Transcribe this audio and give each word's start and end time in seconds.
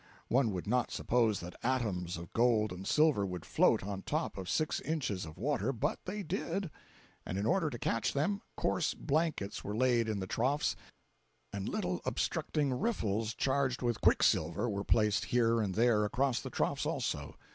One 0.29 0.49
would 0.49 0.65
not 0.65 0.89
suppose 0.89 1.41
that 1.41 1.55
atoms 1.61 2.17
of 2.17 2.33
gold 2.33 2.71
and 2.71 2.87
silver 2.87 3.23
would 3.23 3.45
float 3.45 3.83
on 3.83 4.01
top 4.01 4.35
of 4.35 4.49
six 4.49 4.79
inches 4.81 5.27
of 5.27 5.37
water, 5.37 5.71
but 5.71 5.99
they 6.05 6.23
did; 6.23 6.71
and 7.23 7.37
in 7.37 7.45
order 7.45 7.69
to 7.69 7.77
catch 7.77 8.13
them, 8.13 8.41
coarse 8.57 8.95
blankets 8.95 9.63
were 9.63 9.75
laid 9.77 10.09
in 10.09 10.19
the 10.19 10.25
troughs, 10.25 10.75
and 11.53 11.69
little 11.69 12.01
obstructing 12.03 12.73
"riffles" 12.73 13.35
charged 13.35 13.83
with 13.83 14.01
quicksilver 14.01 14.67
were 14.67 14.83
placed 14.83 15.25
here 15.25 15.61
and 15.61 15.75
there 15.75 16.03
across 16.03 16.41
the 16.41 16.49
troughs 16.49 16.87
also. 16.87 17.35